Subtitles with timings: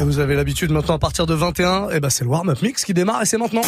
[0.00, 2.84] vous avez l'habitude maintenant à partir de 21, et eh ben, c'est le warm-up mix
[2.84, 3.62] qui démarre et c'est maintenant.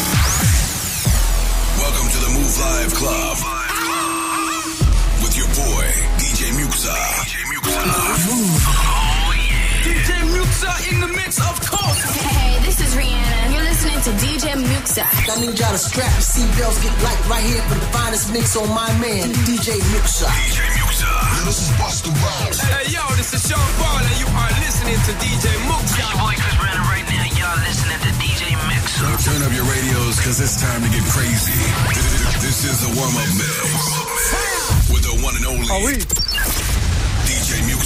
[14.95, 15.11] ASAP.
[15.29, 18.55] I need y'all to strap your seatbelts, get light right here for the finest mix
[18.55, 20.23] on my man, DJ Muxxa.
[20.25, 21.03] DJ Muxxa.
[21.03, 22.59] Yeah, this is Busta Rhymes.
[22.63, 25.99] Hey, yo, this is Sean Paul, and you are listening to DJ Muxxa.
[25.99, 27.37] Your boy Chris Brandon right now.
[27.37, 29.05] Y'all listening to DJ Muxxa.
[29.19, 31.59] So turn up your radios, because it's time to get crazy.
[32.39, 33.51] This is the warm-up mix.
[34.95, 35.99] With the one and only
[37.27, 37.84] DJ Muxxa.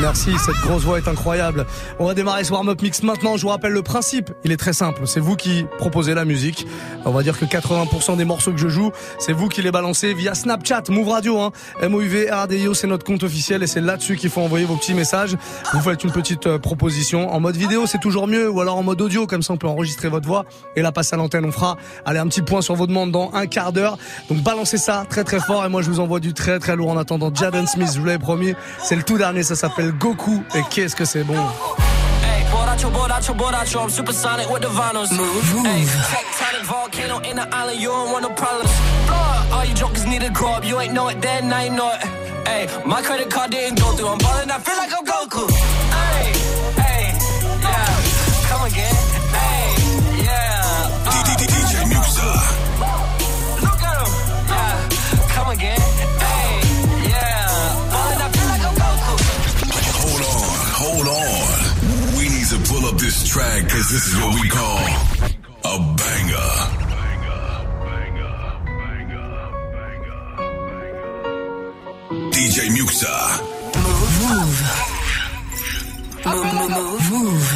[0.00, 1.66] Merci, cette grosse voix est incroyable.
[1.98, 3.36] On va démarrer ce warm-up mix maintenant.
[3.36, 4.30] Je vous rappelle le principe.
[4.44, 5.00] Il est très simple.
[5.08, 6.68] C'est vous qui proposez la musique.
[7.04, 10.14] On va dire que 80% des morceaux que je joue, c'est vous qui les balancez
[10.14, 11.50] via Snapchat, Move Radio, hein.
[11.82, 15.36] i o c'est notre compte officiel et c'est là-dessus qu'il faut envoyer vos petits messages.
[15.74, 17.32] Vous faites une petite euh, proposition.
[17.34, 19.26] En mode vidéo, c'est toujours mieux ou alors en mode audio.
[19.26, 20.44] Comme ça, on peut enregistrer votre voix
[20.76, 21.44] et la passer à l'antenne.
[21.44, 23.98] On fera, allez, un petit point sur vos demandes dans un quart d'heure.
[24.28, 26.90] Donc, balancez ça très très fort et moi, je vous envoie du très très lourd
[26.90, 27.90] en attendant Jaden Smith.
[27.92, 28.54] Je vous l'avais promis.
[28.80, 30.42] C'est le tout dernier, ça s'appelle Goku.
[30.54, 31.32] Et qu'est-ce que c'est bon!
[32.50, 35.10] Boracho, boracho, boracho, I'm supersonic with the vinyls.
[35.12, 38.70] Move, Ay, tectonic volcano in the island, you don't want no problems.
[39.52, 42.04] all you jokers need a grow up, you ain't know it then, I know it.
[42.46, 45.50] Hey, my credit card didn't go through, I'm ballin', I feel like I'm Goku.
[45.50, 46.32] Hey,
[46.80, 47.18] hey,
[47.62, 49.07] yeah, come again.
[63.78, 64.78] because this is what we call
[65.72, 66.50] a banger.
[72.34, 73.14] DJ Muxxa.
[73.86, 74.58] Move.
[76.18, 76.70] Move.
[76.70, 77.12] Move.
[77.12, 77.50] Move.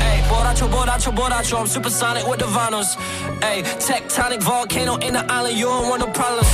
[0.00, 2.96] Hey, Boracho, boracho, boracho, I'm supersonic with the vinyls.
[3.44, 6.48] Hey, tectonic volcano in the island, you don't want no problems.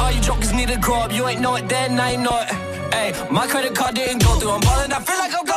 [0.00, 2.65] all you jokers need to grow up, you ain't know it then, I know it.
[2.96, 4.52] Ayy, my credit card didn't go through.
[4.52, 5.55] I'm ballin', I feel like I'm.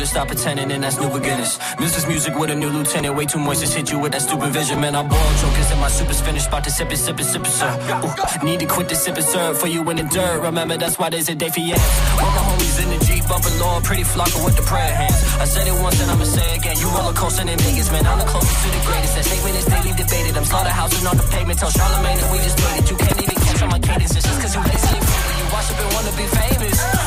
[0.00, 1.58] to stop pretending and that's new beginnings.
[1.76, 2.08] Mrs.
[2.08, 4.80] Music with a new lieutenant, way too moist, just hit you with that stupid vision.
[4.80, 7.44] Man, I boil jokers and my super's finished, about to sip it, sip it, sip
[7.44, 7.68] it, sir.
[8.00, 9.52] Ooh, need to quit the sip it, sir.
[9.52, 10.40] for you in the dirt.
[10.40, 11.76] Remember, that's why there's a day for you.
[12.16, 15.20] All my homies in the Jeep, bumping low, pretty flocking with the prayer hands.
[15.36, 16.76] I said it once and I'ma say it again.
[16.80, 19.12] You roller coasting in Vegas, man, I'm the closest to the greatest.
[19.20, 20.32] That statement is daily debated.
[20.40, 22.86] I'm slaughterhousing on the pavement, tell Charlemagne that we just made it.
[22.88, 24.96] You can't even catch on my cadence, it's just cause you lazy.
[24.96, 26.99] You wash up and wanna be famous.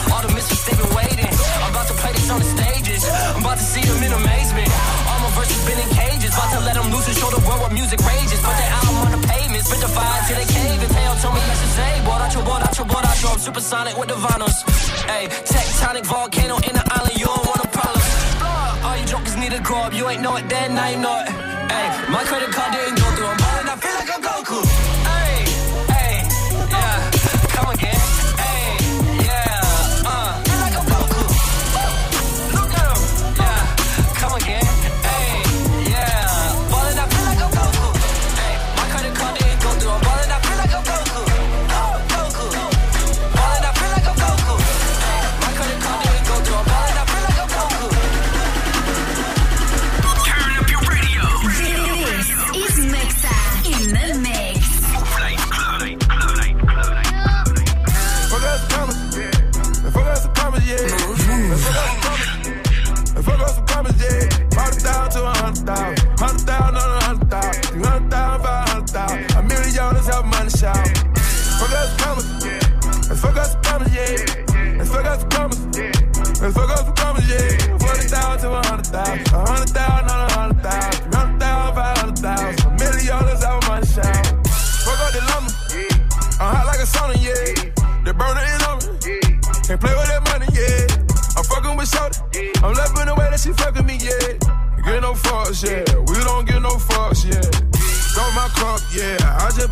[12.33, 13.31] Natural, natural, natural.
[13.33, 14.63] I'm supersonic with the vinyls.
[15.07, 17.15] Hey, tectonic volcano in the island.
[17.19, 18.83] You don't want a problem.
[18.83, 19.93] All you jokers need to grow up.
[19.93, 21.29] You ain't know it then, I know it.
[21.71, 23.27] Hey, my credit card didn't go through.
[23.27, 23.42] I'm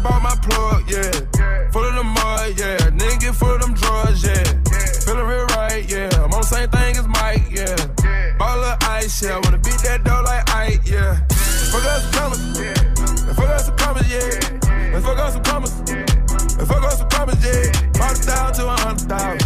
[0.04, 1.12] bought my plug, yeah.
[1.72, 2.78] Full of the mud, yeah.
[2.98, 4.44] Nigga get full of them drugs, yeah.
[5.06, 6.10] Feeling real right, yeah.
[6.18, 7.78] I'm on the same thing as Mike, yeah.
[8.38, 9.40] Ball of ice, yeah.
[9.44, 11.22] Wanna beat that dough like Ike, yeah.
[11.72, 12.74] Fuck us some commas, yeah.
[13.34, 14.96] fuck us some commas, yeah.
[14.96, 16.66] And fuck us some commas, yeah.
[16.66, 17.98] fuck us some commas, yeah.
[18.02, 19.41] Hundred thousand to a hundred thousand.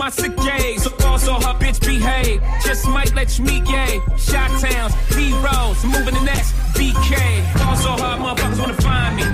[0.00, 0.82] my sick days.
[1.04, 2.38] Also, her bitch behave.
[2.66, 3.94] Just might let you meet gay.
[4.16, 7.14] Shot towns, heroes, moving the next BK.
[7.68, 9.26] Also, her motherfuckers wanna find me.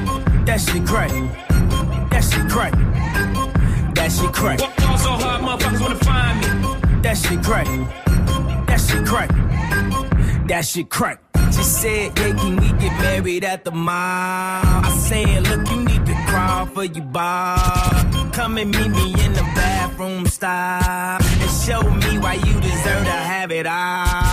[0.48, 1.12] That shit crack.
[2.12, 2.74] That shit crack.
[3.98, 4.58] That shit crack.
[4.90, 6.48] Also, her motherfuckers wanna find me.
[7.06, 7.68] That shit crack.
[8.68, 9.30] That shit crack.
[10.50, 11.18] That shit crack.
[11.56, 14.84] She said, yeah, can we get married at the mall?
[14.88, 15.85] I said, look, you
[16.46, 18.32] smile for you, Bob.
[18.32, 21.20] Come and meet me in the bathroom stop.
[21.42, 24.25] and show me why you deserve to have it all.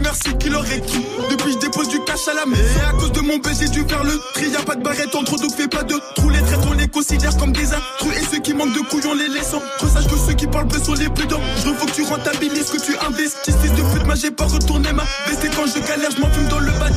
[0.00, 1.00] merci qu'il aurait cru.
[1.30, 3.70] Depuis, je dépose du cash à la mer Et à cause de mon baiser j'ai
[3.82, 4.48] dû faire le tri.
[4.50, 6.28] Y'a pas de barrette entre donc fais pas de trous.
[6.30, 8.16] Les traîtres, on les considère comme des intrus.
[8.20, 10.78] Et ceux qui manquent de couilles, les laisse en sache que ceux qui parlent peu
[10.82, 13.54] sont les plus Je veux que tu rentabilises, que tu investisses.
[13.54, 15.48] de pute, moi j'ai pas retourné ma veste.
[15.56, 16.88] quand je galère, je fume dans le bas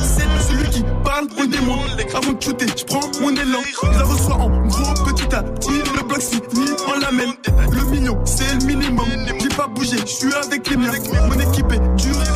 [0.48, 1.86] Celui qui parle, on démonte.
[2.14, 3.60] Avant de shooter, je prends mon élan.
[3.82, 5.70] Je la reçois en gros, petit à petit.
[5.70, 6.40] Le bloc si
[6.86, 9.06] en la Le mignon, c'est le minimum
[9.56, 11.80] pas bouger, je suis avec les mecs, Mon équipe est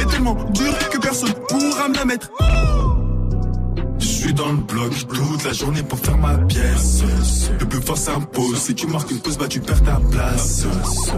[0.00, 2.30] et tellement dur que personne pourra me la mettre.
[3.98, 7.02] Je suis dans le bloc toute la journée pour faire ma pièce.
[7.60, 8.58] Le plus fort s'impose.
[8.58, 10.64] Si tu marques une pause, bah tu perds ta place.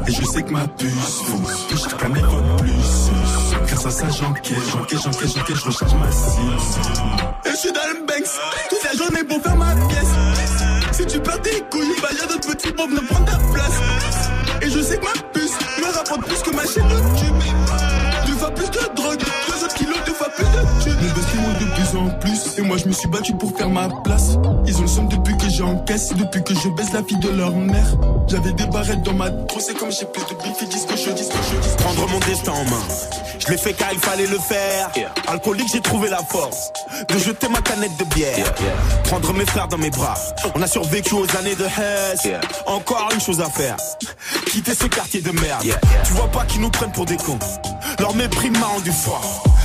[0.08, 1.38] Et je sais que ma puce, faut
[1.68, 2.22] que je mes
[2.58, 2.72] plus.
[3.66, 7.04] Grâce à ça, j'enquête, j'enquête, j'enquête, j'enquête, je recharge ma cible.
[7.46, 8.32] Et je suis dans le banks
[8.70, 10.12] toute la journée pour faire ma pièce.
[10.92, 13.80] Si tu perds tes couilles, bah y'a d'autres petits pauvres ne prendre ta place.
[14.62, 15.12] Et je sais que ma
[22.20, 22.58] plus.
[22.58, 24.36] Et moi je me suis battu pour faire ma place.
[24.66, 27.52] Ils ont le somme depuis que j'encaisse, depuis que je baisse la fille de leur
[27.52, 27.86] mère.
[28.28, 30.96] J'avais des barrettes dans ma trousse et comme j'ai plus de bif, Dis disent que
[30.96, 31.76] je dis que je dis.
[31.78, 32.82] Prendre mon destin en main.
[33.38, 34.90] Je l'ai fait car il fallait le faire.
[35.28, 36.72] Alcoolique, j'ai trouvé la force
[37.08, 38.52] de jeter ma canette de bière.
[39.04, 40.14] Prendre mes frères dans mes bras.
[40.54, 42.26] On a survécu aux années de Hess.
[42.66, 43.76] Encore une chose à faire.
[44.46, 45.62] Quitter ce quartier de merde.
[46.04, 47.38] Tu vois pas qu'ils nous prennent pour des cons.
[48.00, 49.20] Leur mépris m'a rendu froid.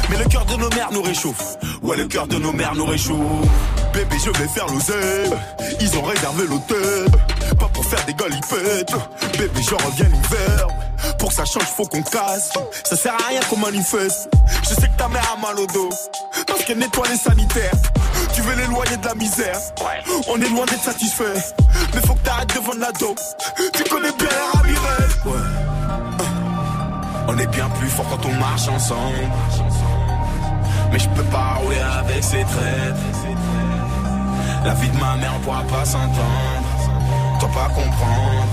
[0.10, 1.58] Mais le cœur de nos mères nous réchauffe.
[1.82, 3.18] Ouais, le cœur de nos mères nous réchauffe.
[3.92, 5.32] Bébé, je vais faire l'oseille.
[5.80, 7.08] Ils ont réservé l'hôtel.
[7.60, 8.94] Pas pour faire des galipettes.
[9.34, 10.68] Bébé, je reviens l'hiver.
[11.18, 12.52] Pour que ça change, faut qu'on casse.
[12.84, 14.30] Ça sert à rien qu'on manifeste.
[14.62, 15.90] Je sais que ta mère a mal au dos.
[16.46, 17.72] Parce qu'elle nettoie les sanitaires.
[18.36, 19.58] Tu veux l'éloigner de la misère.
[20.30, 21.34] On est loin d'être satisfait.
[21.96, 23.16] Mais faut que t'arrêtes de la dos
[23.74, 25.38] Tu connais bien la Ouais.
[27.28, 29.30] On est bien plus fort quand on marche ensemble.
[30.92, 33.02] Mais je peux pas rouler avec ses traîtres.
[34.66, 36.62] La vie de ma mère on pourra pas s'entendre
[37.40, 38.46] T'as pas comprendre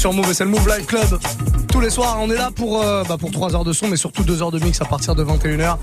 [0.00, 1.18] sur Move et c'est le Move Live Club.
[1.70, 3.98] Tous les soirs, on est là pour, euh, bah, pour 3 heures de son, mais
[3.98, 5.76] surtout 2 heures de mix à partir de 21h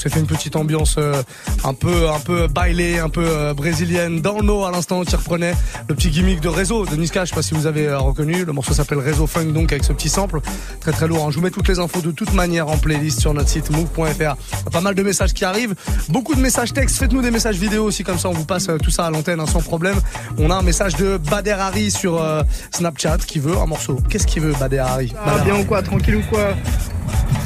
[0.00, 1.22] s'est fait une petite ambiance euh,
[1.64, 4.20] un peu un peu bailée, un peu euh, brésilienne.
[4.22, 5.54] Dans l'eau à l'instant, qui reprenait
[5.88, 7.24] le petit gimmick de réseau de Niska.
[7.24, 8.44] Je sais pas si vous avez euh, reconnu.
[8.44, 10.40] Le morceau s'appelle Réseau Funk donc avec ce petit sample
[10.80, 11.24] très très lourd.
[11.26, 11.30] Hein.
[11.30, 14.36] Je vous mets toutes les infos de toute manière en playlist sur notre site move.fr.
[14.70, 15.74] Pas mal de messages qui arrivent,
[16.08, 16.96] beaucoup de messages textes.
[16.98, 19.46] Faites-nous des messages vidéo aussi comme ça, on vous passe tout ça à l'antenne hein,
[19.46, 19.96] sans problème.
[20.38, 21.56] On a un message de Bader
[21.90, 22.24] sur
[22.70, 23.98] Snapchat qui veut un morceau.
[24.08, 26.54] Qu'est-ce qu'il veut Bader Hari ah, Bien ou quoi Tranquille ou quoi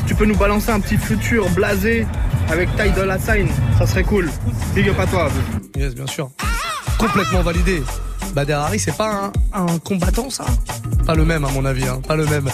[0.06, 2.06] tu peux nous balancer un petit futur blasé
[2.48, 4.28] avec taille de la sign, ça serait cool.
[4.74, 5.28] Big up à toi.
[5.76, 6.30] Yes, bien sûr.
[6.98, 7.82] Complètement validé.
[8.34, 10.44] Bader Harry, c'est pas un, combattant, ça
[11.06, 12.00] Pas le même, à mon avis, hein.
[12.06, 12.48] pas le même.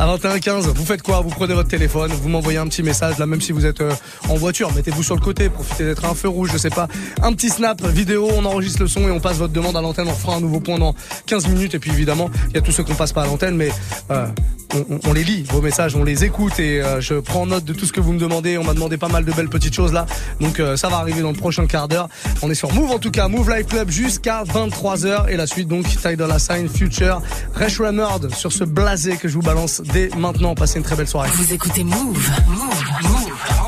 [0.00, 3.18] À 21 15 vous faites quoi Vous prenez votre téléphone, vous m'envoyez un petit message,
[3.18, 3.92] là, même si vous êtes euh,
[4.30, 6.88] en voiture, mettez-vous sur le côté, profitez d'être un feu rouge, je sais pas.
[7.22, 10.08] Un petit snap vidéo, on enregistre le son et on passe votre demande à l'antenne,
[10.08, 10.94] on fera un nouveau point dans
[11.26, 13.56] 15 minutes, et puis évidemment, il y a tous ceux qu'on passe pas à l'antenne,
[13.56, 13.68] mais
[14.10, 14.26] euh,
[15.04, 17.84] on, les lit, vos messages, on les écoute, et euh, je prends note de tout
[17.84, 20.06] ce que vous me demandez, on m'a demandé pas mal de belles petites choses là,
[20.40, 22.08] donc ça va arriver dans le prochain quart d'heure.
[22.40, 25.25] On est sur Move, en tout cas, Move Life Club jusqu'à 23h.
[25.28, 27.20] Et la suite, donc, Tidal la Future,
[27.54, 30.54] Rash Ramard sur ce blasé que je vous balance dès maintenant.
[30.54, 31.28] Passez une très belle soirée.
[31.34, 32.30] Vous écoutez Move.
[32.48, 33.65] Move.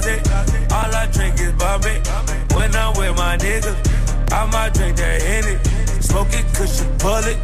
[0.00, 0.72] closet.
[0.72, 2.00] All I drink is Bombay.
[2.54, 5.58] When I'm with my niggas, I might drink that Henny.
[6.02, 7.42] Smoke it cause you pull it.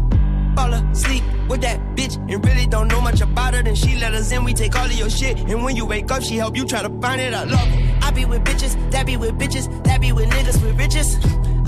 [0.53, 3.63] fall asleep with that bitch and really don't know much about her.
[3.63, 5.39] Then she let us in, we take all of your shit.
[5.39, 7.33] And when you wake up, she help you try to find it.
[7.33, 7.90] I love her.
[8.01, 11.17] I be with bitches, that be with bitches, that be with niggas with riches.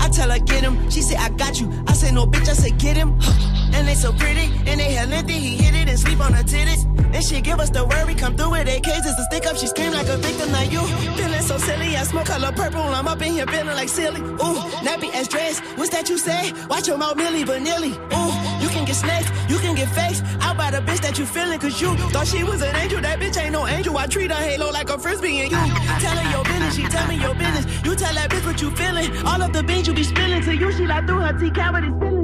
[0.00, 1.72] I tell her get him, she say I got you.
[1.86, 3.18] I say no bitch, I say get him.
[3.74, 5.32] And they so pretty, and they hell lengthy.
[5.34, 6.84] He hit it and sleep on her titties.
[7.14, 8.98] And she give us the worry, come through with AKs.
[9.06, 10.50] It's a stick up, she scream like a victim.
[10.50, 10.80] Now you
[11.16, 12.80] feeling so silly, I smoke color purple.
[12.80, 14.20] I'm up in here feeling like silly.
[14.20, 15.60] Ooh, nappy as dress.
[15.76, 16.52] What's that you say?
[16.68, 17.92] Watch your mouth, Milli Vanilli.
[18.12, 20.20] Ooh can get snakes, you can get fakes.
[20.44, 23.00] Out by the bitch that you feeling, cause you thought she was an angel.
[23.00, 23.96] That bitch ain't no angel.
[23.96, 25.60] I treat her halo like a frisbee, and you
[26.04, 27.64] tell her your business, she tell me your business.
[27.86, 29.10] You tell that bitch what you feeling.
[29.30, 31.88] All of the beans you be spilling to you, she like through her tea cavity
[31.88, 32.14] spilling.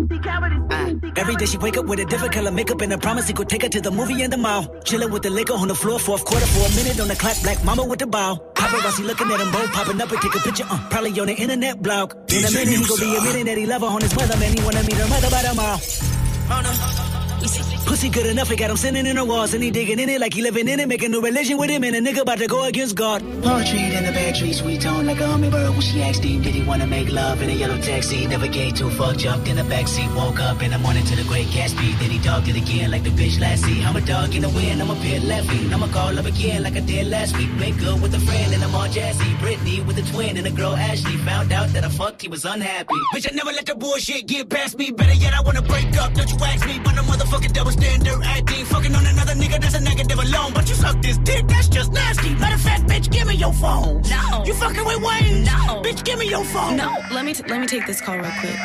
[1.23, 3.49] Every day she wake up with a different color makeup and a promise he could
[3.49, 4.63] take her to the movie and the mall.
[4.89, 7.37] Chillin' with the liquor on the floor, fourth quarter for a minute on the clock.
[7.43, 8.31] Black mama with the bow.
[8.55, 10.67] Paparazzi looking at him both, popping up and take a picture.
[10.69, 12.13] Uh, probably on the internet blog.
[12.33, 14.53] In a minute he go be admitting that he love her on his mother, man.
[14.57, 15.79] He wanna meet her mother by tomorrow
[17.41, 19.99] we see pussy good enough, he got him sitting in the walls and he digging
[20.01, 22.21] in it like he living in it, making a religion with him and a nigga
[22.23, 23.21] about to go against God.
[23.43, 25.69] Portrait in the bad tree, sweet tone like a hummingbird.
[25.71, 28.27] When she asked him, did he wanna make love in a yellow taxi?
[28.27, 31.25] Never gave two fuck, jumped in the backseat, woke up in the morning to the
[31.25, 31.99] great Gatsby.
[32.01, 33.85] Then he dogged it again like the bitch last see.
[33.85, 35.61] I'm a dog in the wind, I'm a pit lefty.
[35.75, 37.51] I'ma call up again like I did last week.
[37.65, 39.39] Make up with a friend and I'm all jazzy.
[39.41, 41.19] Brittany with a twin and a girl Ashley.
[41.29, 42.95] Found out that I fucked, he was unhappy.
[43.13, 44.91] Bitch, I never let the bullshit get past me.
[44.91, 46.15] Better yet, I wanna break up.
[46.15, 48.65] Don't you ask me, but the motherfucking double gender acting.
[48.65, 50.53] Fucking on another nigga, that's a negative alone.
[50.55, 52.35] But you suck this dick, that's just nasty.
[52.37, 54.03] Matter of fact, bitch, give me your phone.
[54.03, 54.43] No.
[54.45, 55.45] You fucking with Wayne?
[55.45, 55.83] No.
[55.85, 56.77] Bitch, give me your phone.
[56.77, 58.57] No, let me, t- let me take this call real quick.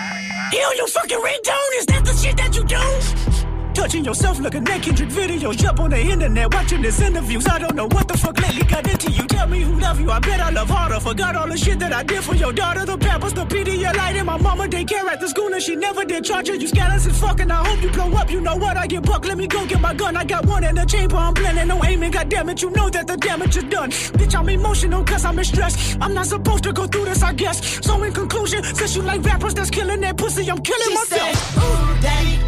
[0.53, 1.71] Ew, you fucking redone.
[1.79, 3.44] is that the shit that you do?
[3.75, 7.45] Touching yourself, looking at Kendrick videos up on the internet, watching his interviews.
[7.45, 9.27] I don't know what the fuck lately got into you.
[9.27, 10.97] Tell me who love you, I bet I love harder.
[11.01, 14.15] Forgot all the shit that I did for your daughter, the pampers, the PDA light,
[14.15, 16.55] and my mama daycare at the school, and she never did charge her.
[16.55, 18.31] You scatters as fuck, and I hope you blow up.
[18.31, 18.77] You know what?
[18.77, 20.15] I get bucked, let me go get my gun.
[20.15, 22.11] I got one in the chamber, I'm planning no aiming.
[22.11, 23.91] God damn it, you know that the damage is done.
[23.91, 25.97] Bitch, I'm emotional cause I'm in stress.
[25.99, 27.85] I'm not supposed to go through this, I guess.
[27.85, 31.35] So in conclusion, since you like rappers that's killing that pussy, I'm killing she myself.
[31.35, 32.44] Said, Ooh, daddy.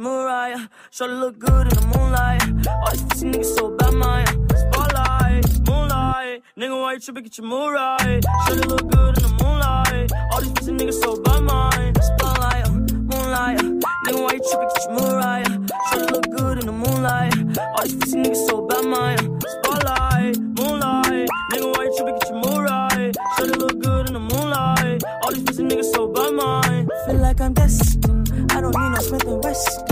[0.00, 0.64] Mariah.
[0.90, 2.42] Shawty look good in the moonlight.
[2.68, 4.24] All these pussy niggas so bad, mine.
[4.56, 6.42] Spotlight, moonlight.
[6.56, 7.24] Nigga, why you tripping?
[7.24, 8.20] Get your mood right.
[8.48, 10.10] Shawty look good in the moonlight.
[10.32, 11.94] All these pussy niggas so bad, mine.
[12.00, 12.72] Spotlight,
[13.12, 13.60] moonlight.
[13.60, 14.70] Nigga, why you tripping?
[14.72, 15.44] Get your mood right.
[15.90, 17.44] Shawty look good in the moonlight.
[17.60, 19.28] All these pussy niggas so bad, mine.
[19.52, 21.28] Spotlight, moonlight.
[21.52, 22.16] Nigga, why you tripping?
[22.16, 23.12] Get your mood right.
[23.36, 25.04] Shawty look good in the moonlight.
[25.24, 26.88] All these pussy niggas so bad, mine.
[27.04, 28.30] Feel like I'm destined.
[28.50, 29.89] I don't need no Smith and Wesson.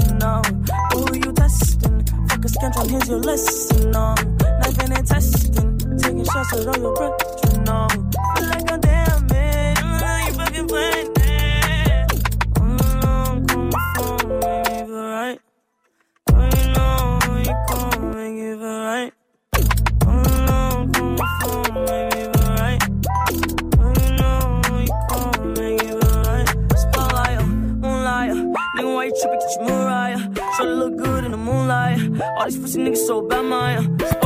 [0.94, 2.04] Who you testing?
[2.28, 3.94] Fuck a schedule, here's your lesson.
[3.94, 5.78] Um, knife and testing.
[5.98, 7.68] Taking shots at all your brethren.
[7.68, 8.07] Um,
[32.50, 34.17] these pussy niggas so bad, man.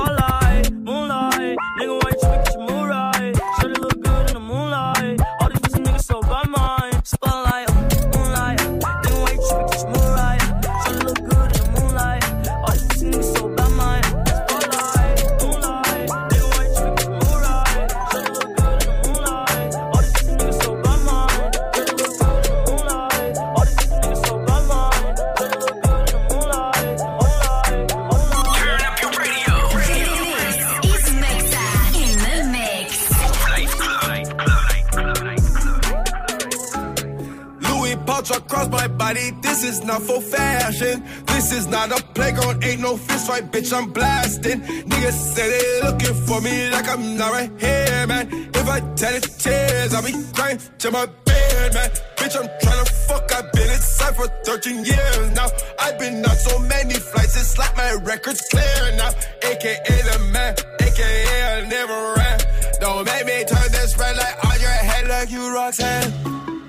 [40.83, 43.73] This is not a playground, ain't no fist right, bitch.
[43.73, 44.61] I'm blasting.
[44.62, 48.51] Niggas say they looking for me like I'm not right here, man.
[48.53, 51.88] If I tell it tears, I'll be crying to my bed, man.
[52.16, 53.33] Bitch, I'm trying to fuck.
[53.33, 55.47] I've been inside for 13 years now.
[55.79, 59.11] I've been on so many flights, it's like my record's clear now.
[59.45, 62.40] AKA the man, AKA I never ran.
[62.81, 66.12] Don't make me turn this red light on your head like you rocks head.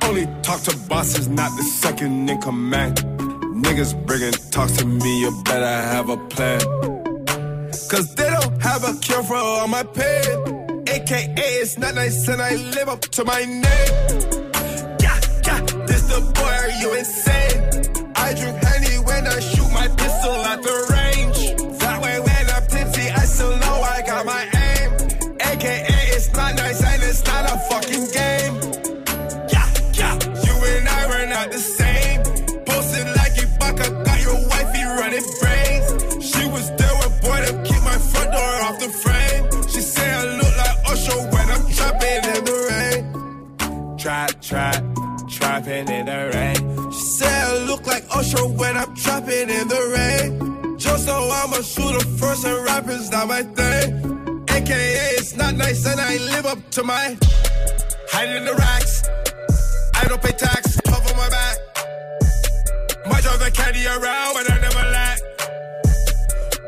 [0.04, 3.22] Only talk to bosses, not the second in command.
[3.63, 6.60] Niggas bringing talks to me, you better have a plan.
[7.89, 10.84] Cause they don't have a cure for all my pain.
[10.89, 13.91] AKA, it's not nice and I live up to my name.
[15.04, 15.15] Yeah,
[15.47, 18.12] yeah, this the boy, are you insane?
[18.17, 18.62] I drink
[45.83, 46.91] dropping in the rain.
[46.91, 50.77] She said I look like Usher when I'm dropping in the rain.
[50.79, 54.45] Just know I'm a shooter first and rappers not my thing.
[54.49, 57.17] AKA, it's not nice and I live up to my.
[58.11, 59.03] Hiding in the racks.
[59.95, 61.57] I don't pay tax, cover my back.
[63.07, 65.19] My driver caddy around, but I never lack.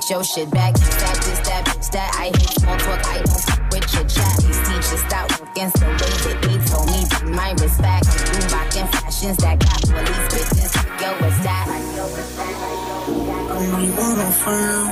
[0.00, 0.76] get your shit back.
[0.76, 2.14] Stab this, that, that.
[2.18, 3.00] I hate small talk.
[3.06, 4.36] I don't fuck with your chat.
[4.40, 8.04] These teachers stop working so late that they told me to my respect.
[8.06, 10.70] You rockin' fashions that got police bitches.
[11.00, 11.66] Yo, what's that?
[13.58, 14.88] Only want a friend.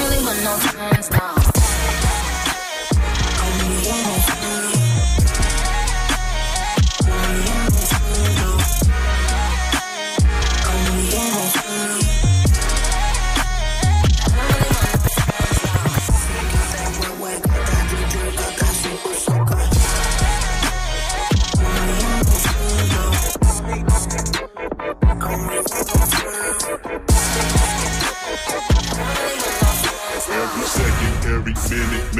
[0.00, 1.25] really want no friends, no.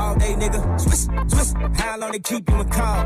[0.00, 0.60] All day, nigga.
[0.80, 1.78] Swish, swish.
[1.80, 3.02] How long they keep you in call?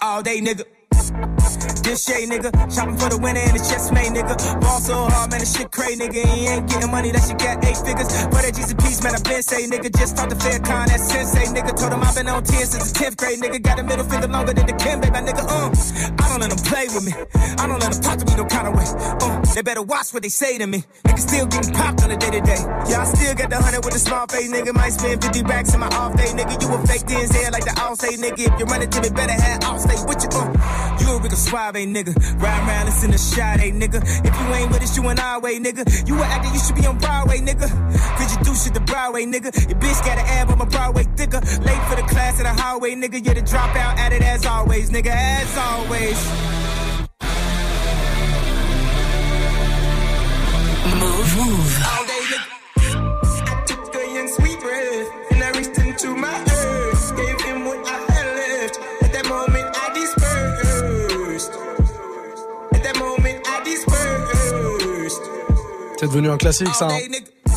[0.00, 0.64] All day, nigga.
[1.82, 2.50] This shade, nigga.
[2.72, 4.36] Shopping for the winner and the chess made, nigga.
[4.60, 6.22] Ball so hard, man, this shit crazy, nigga.
[6.22, 8.06] He ain't getting money, that shit got eight figures.
[8.30, 9.90] But that Jesus piece, man, I been say, nigga.
[9.90, 11.74] Just talk to Faircon, that sensei, nigga.
[11.74, 13.58] Told him I been on 10 since the 10th grade, nigga.
[13.60, 15.42] Got a middle finger longer than the Ken, baby, nigga.
[15.42, 15.74] Uh,
[16.22, 17.10] I don't let them play with me.
[17.58, 18.86] I don't let them talk to me no kind of way.
[18.86, 20.84] Uh, they better watch what they say to me.
[21.04, 22.62] Nigga still getting popped on a day to day.
[22.86, 24.70] Yeah, I still got the 100 with a small face, nigga.
[24.74, 26.54] Might spend 50 racks in my off day, nigga.
[26.62, 28.46] You a fake DNZ like the all say, nigga.
[28.46, 30.30] If you're running to me, better have all stay with you.
[30.38, 32.12] Uh, you a Rick Suave, nigga.
[32.42, 34.00] Ride around, listen to the shot, nigga.
[34.24, 35.82] If you ain't with us, you an our way, nigga.
[36.06, 37.66] You a actor, you should be on Broadway, nigga.
[38.18, 39.50] Cause you do shit the Broadway, nigga.
[39.68, 41.40] Your bitch got an ab, on am a Broadway thicker.
[41.40, 43.24] Late for the class at the highway, nigga.
[43.24, 45.10] You're the dropout at it as always, nigga.
[45.12, 46.18] As always.
[51.00, 52.09] Move, move.
[66.00, 66.88] C'est devenu un classique ça.
[66.90, 66.96] Hein.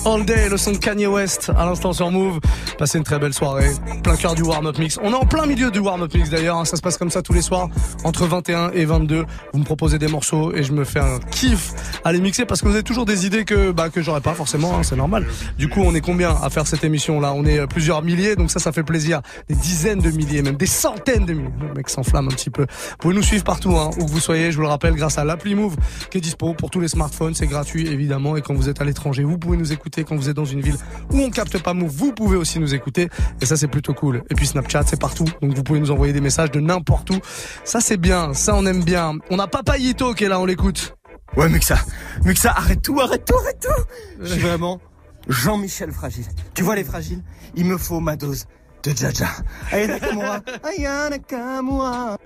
[0.06, 2.40] All Day, le son de Kanye West, à l'instant sur Move.
[2.78, 3.72] Passez une très belle soirée,
[4.04, 5.00] plein cœur du warm-up mix.
[5.02, 6.66] On est en plein milieu du warm-up mix d'ailleurs, hein.
[6.66, 7.70] ça se passe comme ça tous les soirs,
[8.04, 9.24] entre 21 et 22.
[9.54, 11.72] Vous me proposez des morceaux et je me fais un kiff
[12.04, 14.34] à les mixer parce que vous avez toujours des idées que, bah, que j'aurais pas
[14.34, 15.26] forcément, hein, c'est normal.
[15.58, 18.36] Du coup, on est combien à faire cette émission là On est euh, plusieurs milliers,
[18.36, 19.22] donc ça, ça fait plaisir.
[19.48, 21.50] Des dizaines de milliers, même des centaines de milliers.
[21.62, 22.64] Le mec s'enflamme un petit peu.
[22.64, 25.18] Vous pouvez nous suivre partout, hein, où que vous soyez, je vous le rappelle, grâce
[25.18, 25.78] à l'appli Move
[26.12, 28.84] qui est dispo pour tous les smartphones, c'est gratuit évidemment, et quand vous êtes à
[28.84, 30.78] l'étranger, vous pouvez nous écouter quand vous êtes dans une ville
[31.12, 33.10] où on capte pas mou vous pouvez aussi nous écouter.
[33.42, 34.24] Et ça, c'est plutôt cool.
[34.30, 35.26] Et puis Snapchat, c'est partout.
[35.42, 37.20] Donc vous pouvez nous envoyer des messages de n'importe où.
[37.64, 38.34] Ça, c'est bien.
[38.34, 39.18] Ça, on aime bien.
[39.30, 40.96] On a Papa Yito qui est là, on l'écoute.
[41.38, 41.78] Ouais, Muxa.
[42.24, 43.84] Muxa, arrête tout, arrête tout, arrête tout.
[44.26, 44.80] Je suis vraiment
[45.28, 46.26] Jean-Michel fragile.
[46.56, 47.24] Tu vois les fragiles?
[47.56, 48.46] Il me faut ma dose
[48.84, 49.28] de Jaja.
[49.72, 50.40] Aïe Nakamura.
[50.42, 52.18] qu'à Nakamura.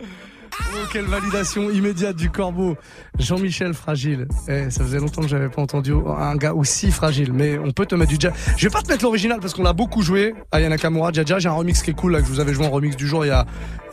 [0.65, 2.76] Oh, quelle validation immédiate du corbeau.
[3.20, 4.28] Jean-Michel Fragile.
[4.48, 7.86] Eh, ça faisait longtemps que j'avais pas entendu un gars aussi fragile, mais on peut
[7.86, 8.34] te mettre du jazz.
[8.58, 10.34] Je vais pas te mettre l'original parce qu'on l'a beaucoup joué.
[10.52, 11.39] Ayana Nakamura, Jaja.
[11.39, 13.08] J'ai un remix qui est cool là que je vous avais joué en remix du
[13.08, 13.46] jour il y a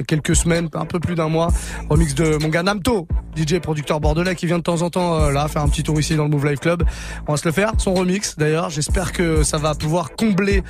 [0.07, 1.49] quelques semaines, un peu plus d'un mois.
[1.89, 5.31] Remix de mon gars Namto, DJ producteur bordelais qui vient de temps en temps euh,
[5.33, 6.83] là faire un petit tour ici dans le Move Life Club.
[7.27, 8.69] On va se le faire, son remix d'ailleurs.
[8.71, 10.63] J'espère que ça va pouvoir combler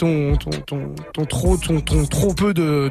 [0.00, 0.34] ton,
[0.64, 2.90] ton, ton, trop, ton, ton, trop peu de,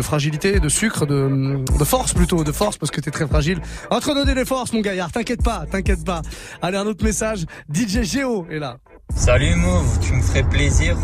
[0.00, 3.60] fragilité, de sucre, de, force plutôt, de force parce que t'es très fragile.
[3.90, 6.22] Entre nos les forces, mon gaillard, t'inquiète pas, t'inquiète pas.
[6.62, 7.44] Allez, un autre message.
[7.72, 8.76] DJ Géo est là.
[9.16, 10.96] Salut Move, tu me ferais plaisir.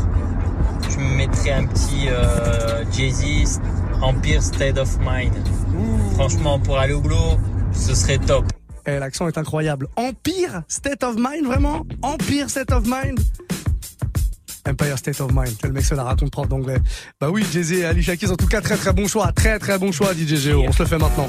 [0.89, 3.61] Tu me mettrais un petit euh, Jay-Z
[4.03, 5.33] Empire State of Mind.
[6.15, 7.39] Franchement, pour aller au boulot,
[7.73, 8.45] ce serait top.
[8.87, 9.89] Eh, l'accent est incroyable.
[9.97, 13.19] Empire State of Mind, vraiment Empire State of Mind
[14.69, 15.57] Empire State of Mind.
[15.65, 16.79] Le mec c'est la de prof d'anglais.
[17.21, 19.33] Bah oui, Jay-Z et Alicia Keys, en tout cas, très très bon choix.
[19.33, 20.65] Très très bon choix, DJ Géo.
[20.67, 21.29] On se le fait maintenant.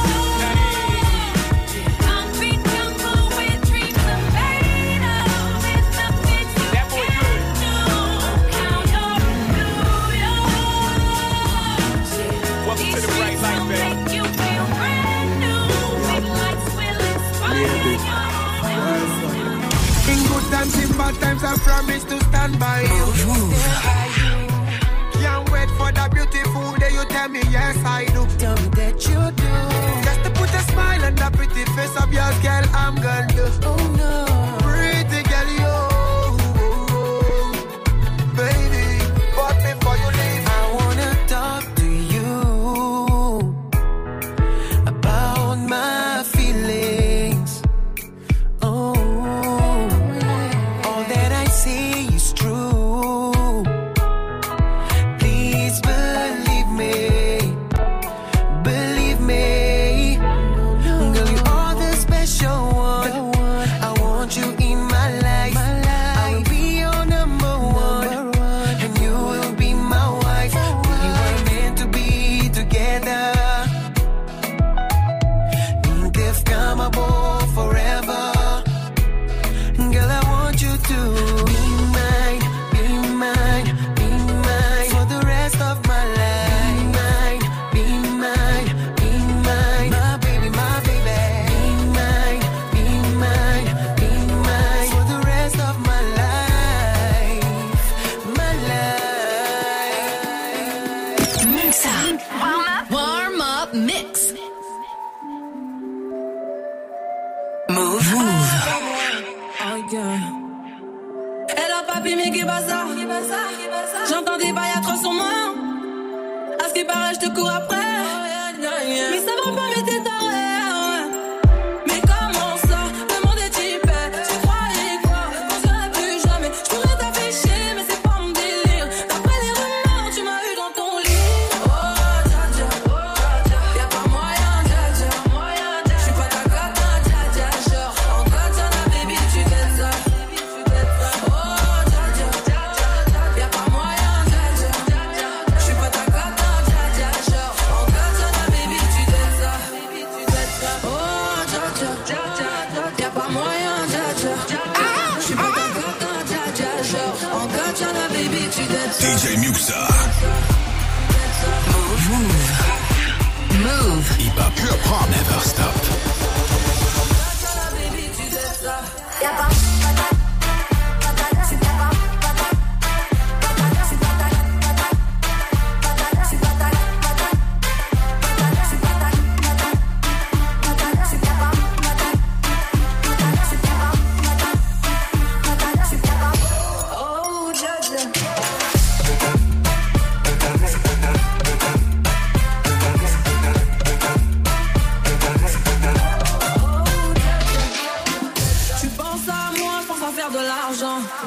[21.21, 23.03] times I promise to stand by you.
[25.23, 28.21] Can't wait for that beautiful day you tell me yes I do.
[28.43, 29.51] Tell me that you do.
[30.07, 33.30] Just to put a smile on that pretty face of yours, girl, I'm gonna.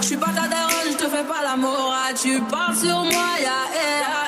[0.00, 1.92] Je suis pas ta daronne, je te fais pas la morale.
[2.10, 4.23] Ah, tu parles sur moi, ya,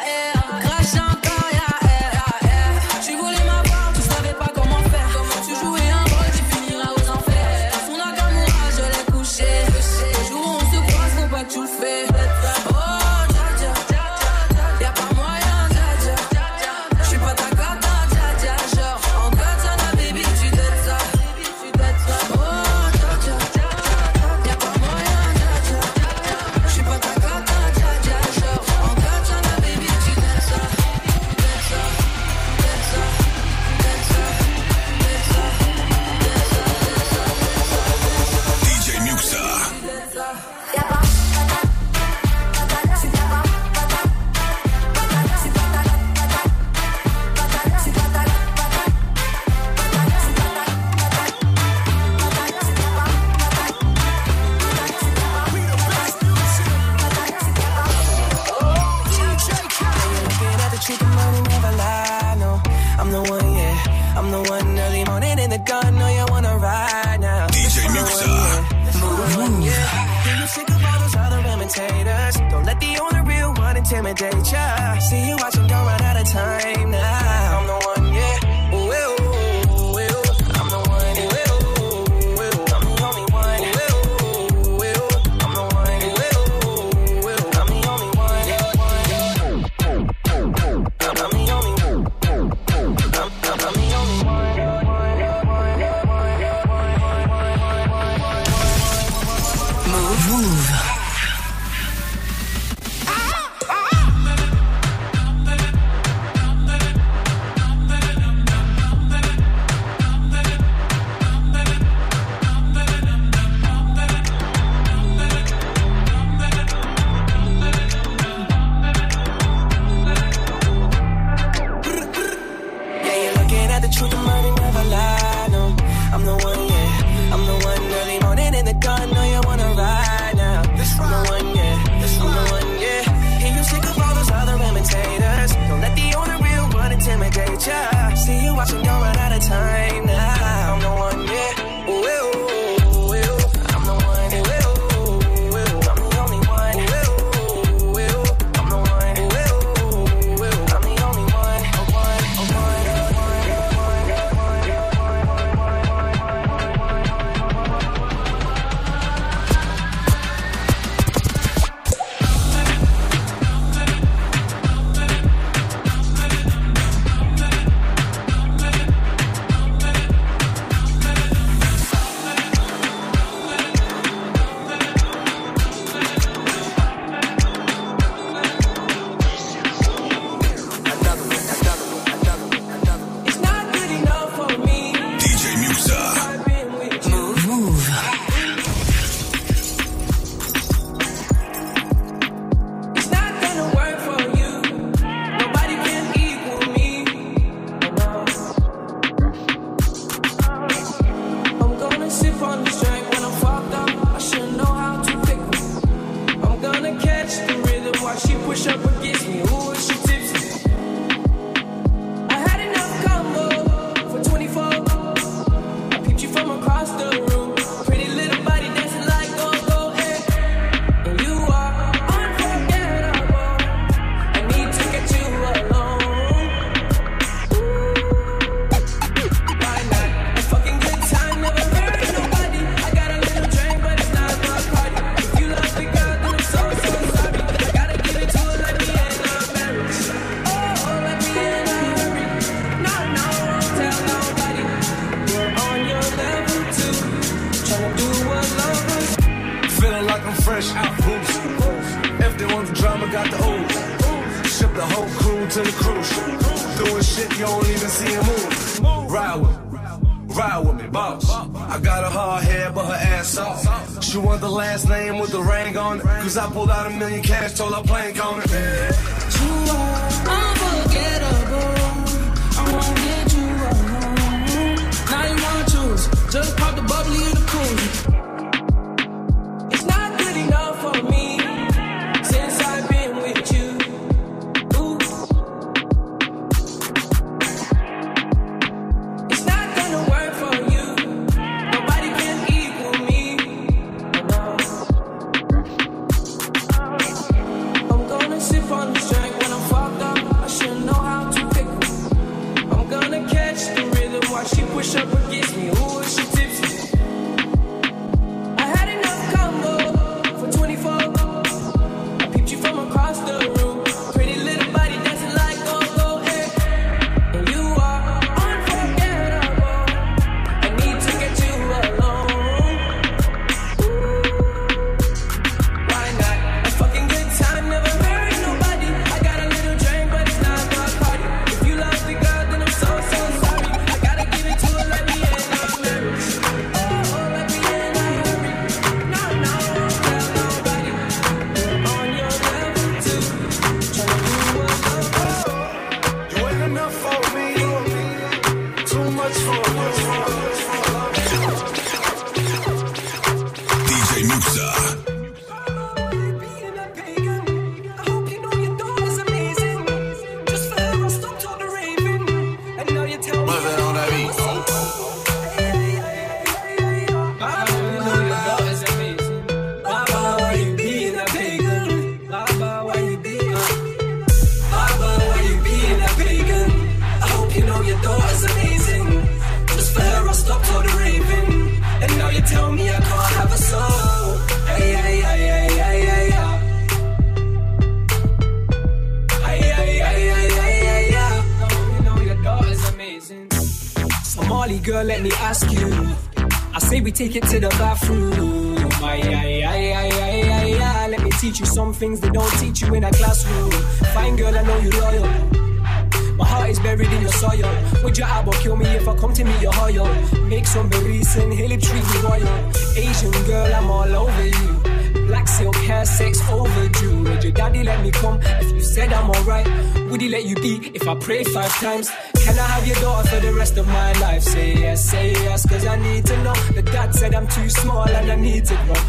[421.27, 422.09] pray five times.
[422.45, 424.45] Can I have your daughter for the rest of my life?
[424.45, 426.55] Say yes, say yes, cause I need to know.
[426.77, 429.06] The dad said I'm too small and I need to grow.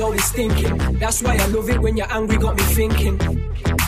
[0.00, 0.76] always thinking.
[0.98, 3.18] That's why I love it when you're angry, got me thinking.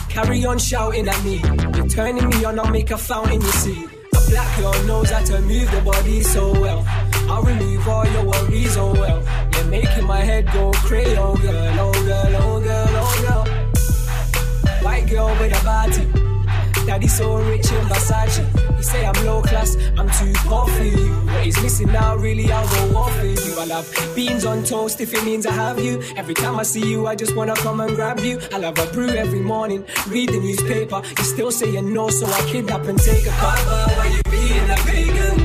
[0.07, 1.37] Carry on shouting at me.
[1.75, 3.85] You're turning me on, I'll make a fountain, you see.
[3.85, 6.83] A black girl knows how to move the body so well.
[7.31, 9.23] I'll remove all your worries, oh well.
[9.55, 14.83] You're making my head go crazy, oh girl, oh girl, oh girl, oh girl.
[14.83, 16.85] White girl with a body.
[16.85, 21.21] Daddy so rich in Versace say I'm low class, I'm too poor for you.
[21.25, 23.53] But he's missing now, really, I'll go off for you.
[23.59, 23.85] I love
[24.15, 26.01] beans on toast if it means I have you.
[26.17, 28.39] Every time I see you, I just wanna come and grab you.
[28.51, 31.01] I love a brew every morning, read the newspaper.
[31.17, 33.83] You still you no, so I kidnap and take a cover.
[33.99, 35.37] Why you being a vegan?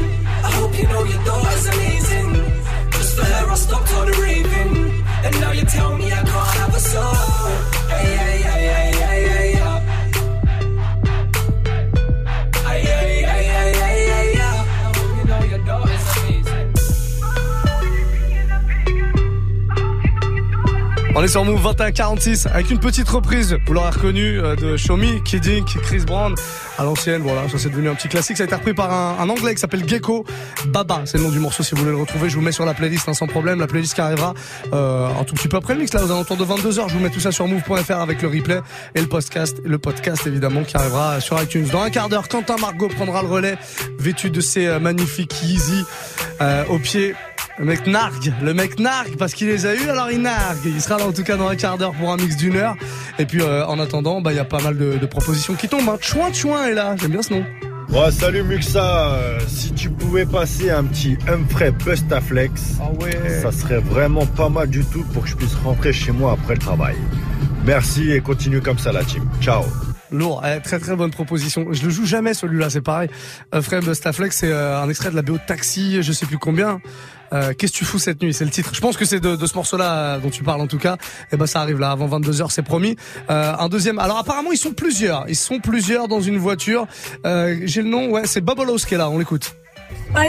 [0.49, 2.35] I hope you know your daughter's amazing.
[2.93, 5.05] Just for her, I stopped all the raving.
[5.25, 7.74] And now you tell me I can't have a soul.
[21.17, 24.97] On est sur Move 46 avec une petite reprise, vous l'aurez reconnu, euh, de Show
[24.97, 26.35] Me, Chris Brown,
[26.77, 27.23] à l'ancienne.
[27.23, 28.37] Voilà, ça c'est devenu un petit classique.
[28.37, 30.25] Ça a été repris par un, anglais qui s'appelle Gecko
[30.67, 31.03] Baba.
[31.05, 32.29] C'est le nom du morceau si vous voulez le retrouver.
[32.31, 33.61] Je vous mets sur la playlist hein, sans problème.
[33.61, 34.35] La playlist qui arrivera
[34.73, 36.89] euh, un tout petit peu après le mix, là aux alentours de 22h.
[36.89, 38.61] Je vous mets tout ça sur move.fr avec le replay
[38.97, 41.69] et le podcast, le podcast évidemment qui arrivera sur iTunes.
[41.71, 43.57] Dans un quart d'heure, Quentin Margot prendra le relais
[44.01, 45.85] vêtu de ses euh, magnifiques Yeezy
[46.69, 47.15] au pied
[47.57, 49.89] le mec nargue, le mec nargue parce qu'il les a eu.
[49.89, 50.59] alors il nargue.
[50.67, 52.75] Il sera là en tout cas dans un quart d'heure pour un mix d'une heure.
[53.21, 55.89] Et puis euh, en attendant, bah il y a pas mal de, propositions qui tombent.
[55.89, 55.97] Hein.
[56.01, 57.45] Chouin Chouin est là, j'aime bien ce nom.
[57.91, 62.89] Bon, salut Muxa, euh, si tu pouvais passer un petit Humphrey Bustaflex, ah
[63.43, 66.55] ça serait vraiment pas mal du tout pour que je puisse rentrer chez moi après
[66.55, 66.97] le travail.
[67.65, 69.23] Merci et continue comme ça la team.
[69.41, 69.63] Ciao.
[70.11, 71.67] Lourd, eh, très très bonne proposition.
[71.71, 73.09] Je le joue jamais celui-là, c'est pareil.
[73.53, 76.81] Humphrey Bustaflex, c'est euh, un extrait de la BO Taxi, je sais plus combien.
[77.35, 78.70] Euh, qu'est-ce que tu fous cette nuit C'est le titre.
[78.72, 80.95] Je pense que c'est de, ce morceau-là euh, dont tu parles en tout cas.
[80.95, 82.97] Et eh ben ça arrive là avant 22 h c'est promis.
[83.28, 83.99] Euh, un deuxième.
[83.99, 85.24] Alors apparemment ils sont plusieurs.
[85.28, 86.87] Ils sont plusieurs dans une voiture.
[87.24, 88.11] J'ai le nom.
[88.11, 89.11] Ouais, c'est Bobolos qui est là.
[89.11, 89.55] On l'écoute.
[90.14, 90.24] ça,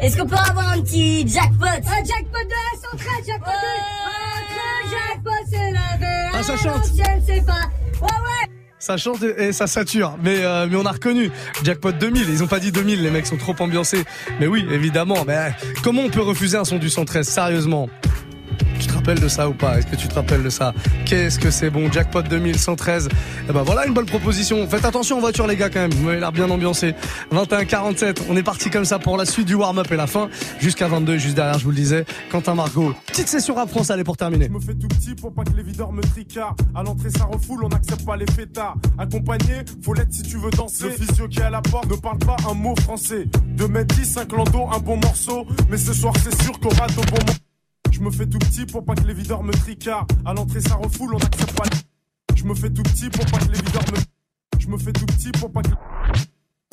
[0.00, 4.94] est-ce qu'on peut avoir un petit jackpot Un jackpot de la centrale, jackpot de...
[4.94, 6.84] Un jackpot, c'est la Ah, ça chante.
[6.86, 7.68] Je ne sais pas.
[8.06, 8.52] Ouais, ouais
[8.82, 10.18] ça change et ça sature.
[10.22, 11.30] Mais, euh, mais on a reconnu.
[11.62, 12.28] Jackpot 2000.
[12.28, 13.02] Ils ont pas dit 2000.
[13.02, 14.02] Les mecs sont trop ambiancés.
[14.40, 15.24] Mais oui, évidemment.
[15.24, 15.54] Mais
[15.84, 17.28] comment on peut refuser un son du 113?
[17.28, 17.88] Sérieusement
[18.82, 20.74] tu te rappelles de ça ou pas Est-ce que tu te rappelles de ça
[21.06, 23.06] Qu'est-ce que c'est bon Jackpot 2113.
[23.06, 23.10] Et
[23.48, 24.66] eh ben voilà une bonne proposition.
[24.68, 25.92] Faites attention en voiture les gars quand même.
[25.94, 26.94] Vous m'avez l'air bien ambiancé.
[27.32, 28.22] 21-47.
[28.28, 30.28] On est parti comme ça pour la suite du warm-up et la fin.
[30.58, 32.04] Jusqu'à 22, juste derrière, je vous le disais.
[32.30, 32.92] Quentin Margot.
[33.06, 34.46] Petite session rap France, allez pour terminer.
[34.46, 36.60] Je me fais tout petit pour pas que les videurs me tricardent.
[36.74, 38.74] À l'entrée, ça refoule, on n'accepte pas les fêtards.
[38.98, 40.84] Accompagné, faut l'être si tu veux danser.
[40.84, 43.28] Le physio qui est à la porte ne parle pas un mot français.
[43.46, 45.46] De mètres 10, 5 un bon morceau.
[45.70, 46.78] Mais ce soir, c'est sûr qu'on au bon
[47.26, 47.36] moment.
[47.92, 50.10] Je me fais tout petit pour pas que les videurs me tricardent.
[50.24, 51.68] À l'entrée, ça refoule, on n'accepte pas.
[52.34, 54.58] Je me fais tout petit pour pas que les videurs me.
[54.58, 55.68] Je me fais tout petit pour pas que.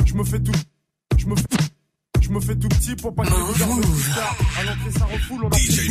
[0.05, 0.57] Je me fais tout.
[1.17, 1.45] Je me fais.
[2.29, 5.57] Je me fais tout petit pour pas que les À l'entrée, ça refoule, on a
[5.57, 5.89] DJ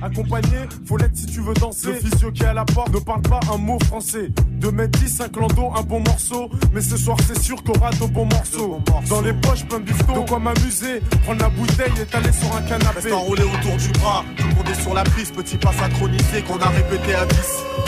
[0.00, 1.88] Accompagné, faut l'être si tu veux danser.
[1.88, 4.30] Le physio qui est à la porte ne parle pas un mot français.
[4.52, 6.48] De mettre 10, 5 Clando, un bon morceau.
[6.72, 8.80] Mais ce soir, c'est sûr qu'on rate au bon morceau.
[9.10, 12.62] Dans les poches, plein de De quoi m'amuser, prendre la bouteille, Et t'aller sur un
[12.62, 13.00] canapé.
[13.02, 15.34] Reste enroulé autour du bras, tout le est sur la piste.
[15.36, 17.36] Petit pas synchronisé qu'on a répété à 10.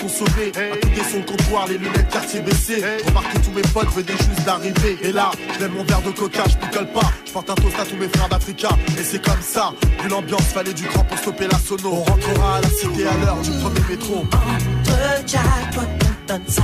[0.00, 0.52] consommé.
[0.56, 2.82] À côté son comptoir, les lunettes quartier baissées.
[3.08, 4.96] Remarque que tous mes potes venaient juste d'arriver.
[5.02, 5.30] Et là,
[5.60, 7.12] je mon verre de coca, je picole pas.
[7.26, 8.68] Je porte un toast à tous mes frères d'Africa.
[8.98, 9.72] Et c'est comme ça,
[10.02, 11.90] vu l'ambiance, fallait du cran pour stopper la sono.
[11.92, 14.20] On rentrera à la cité à l'heure du premier métro.
[14.24, 16.62] Entre jackpot, on donne ça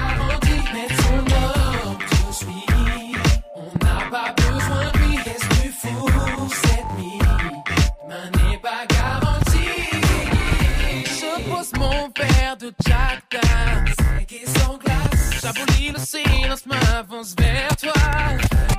[12.18, 13.96] Père de Jack Dance
[14.32, 15.30] et sont glace.
[15.40, 17.94] J'abolis le silence, m'avance vers toi.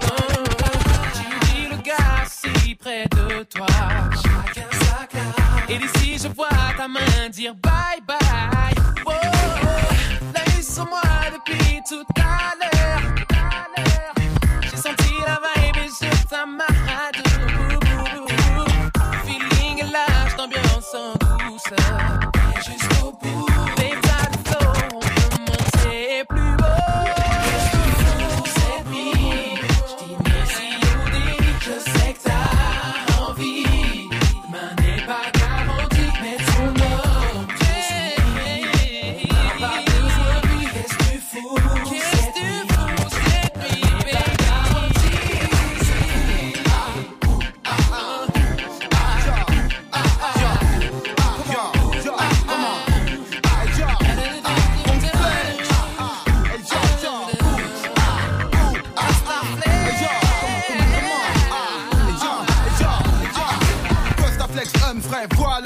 [0.03, 0.45] Oh,
[1.15, 3.67] tu dis le gars si près de toi.
[5.69, 8.75] Et d'ici je vois ta main dire bye bye.
[9.07, 11.08] Oh, oh, moi.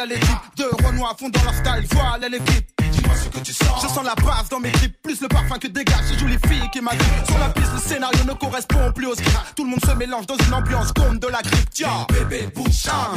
[0.07, 0.19] les
[0.57, 2.72] de Renoir font dans leur style, voilà les types
[3.83, 6.69] je sens la base dans mes clips, plus le parfum que dégage ces jolies filles
[6.73, 6.87] qui dit.
[7.27, 9.37] Sur la piste, le scénario ne correspond plus aux script.
[9.57, 11.63] Tout le monde se mélange dans une ambiance comme de la grippe
[12.13, 12.71] Bébé, bouche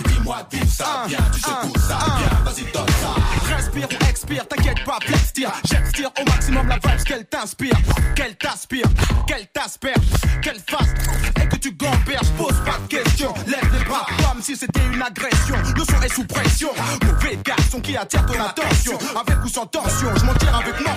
[0.05, 3.55] dis-moi dis ça Viens Tu secoues ça, bien vas-y, donne ça.
[3.55, 5.33] Respire ou expire, t'inquiète pas, flex
[5.69, 7.73] J'extire au maximum la vibe qu'elle t'inspire,
[8.15, 8.85] qu'elle t'aspire,
[9.27, 10.03] qu'elle t'asperge,
[10.41, 10.89] qu'elle fasse
[11.41, 11.95] et que tu gamberges.
[12.37, 15.55] Pose pas de questions, lève les bras comme si c'était une agression.
[15.75, 16.69] Le son est sous pression.
[17.05, 20.79] Mauvais garçon qui attire ton attention, avec ou sans temps attention, je m'en tire avec
[20.81, 20.91] moi.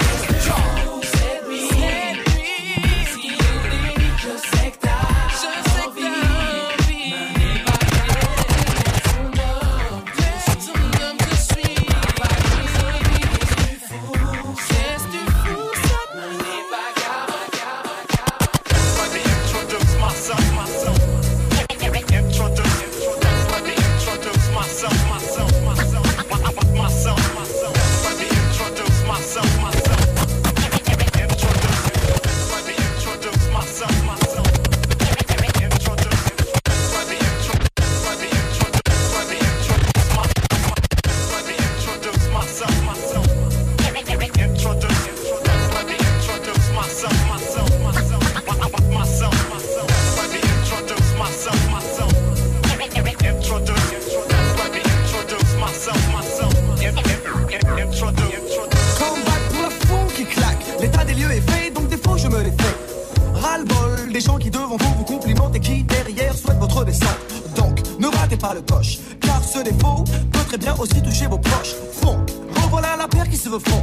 [71.41, 71.77] vos proches.
[72.01, 72.25] Fond,
[72.61, 73.83] revoilà la paire qui se veut fond.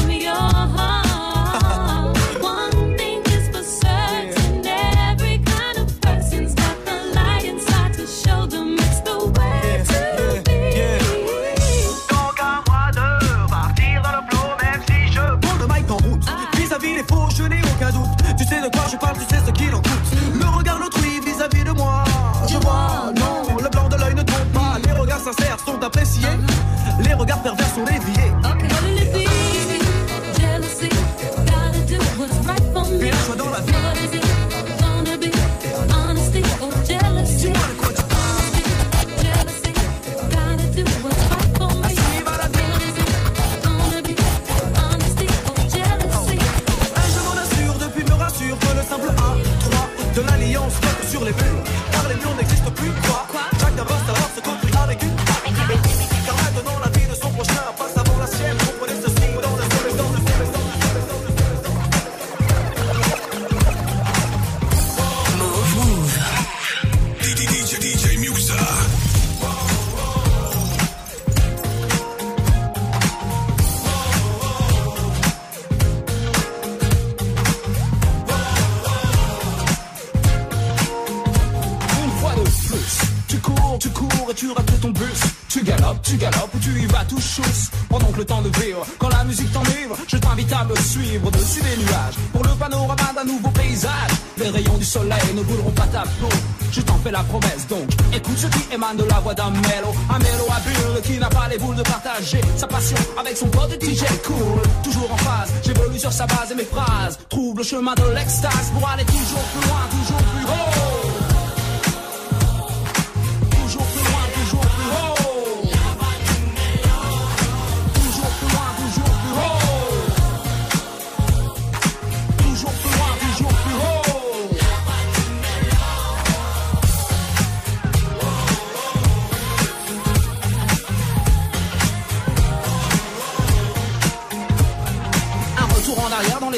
[99.33, 102.97] d'un mélo Un mélo à bulle qui n'a pas les boules de partager Sa passion
[103.19, 107.17] avec son pote DJ cool Toujours en phase, j'évolue sur sa base et mes phrases
[107.29, 110.10] Trouble le chemin de l'extase Pour aller toujours plus loin, toujours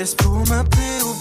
[0.00, 1.19] It's pour ma paix ou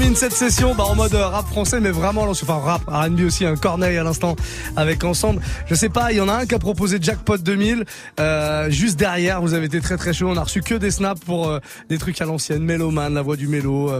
[0.00, 3.44] termine cette session bah, en mode euh, rap français, mais vraiment, enfin rap, R&B aussi,
[3.44, 4.34] un hein, Corneille à l'instant
[4.74, 5.42] avec Ensemble.
[5.66, 7.84] Je sais pas, il y en a un qui a proposé Jackpot 2000.
[8.18, 10.28] Euh, juste derrière, vous avez été très très chaud.
[10.30, 11.58] On a reçu que des snaps pour euh,
[11.90, 13.92] des trucs à l'ancienne, Méloman, la voix du mélo,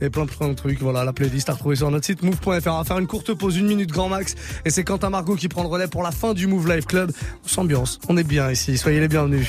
[0.00, 0.80] et plein plein de trucs.
[0.80, 2.50] Voilà, la playlist à retrouver sur notre site move.fr.
[2.50, 4.34] On va faire une courte pause, une minute grand max.
[4.64, 7.12] Et c'est Quentin Margot qui prend le relais pour la fin du Move Life Club.
[7.44, 8.76] On s'ambiance, on est bien ici.
[8.78, 9.48] Soyez les bienvenus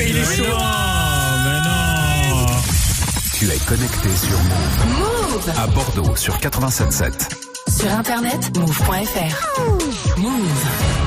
[0.00, 0.44] il est chaud.
[1.44, 2.46] mais non.
[3.34, 4.96] Tu es connecté sur Move.
[4.98, 7.28] Move À Bordeaux sur 877.
[7.68, 9.62] Sur internet, move.fr.
[10.18, 11.05] Move.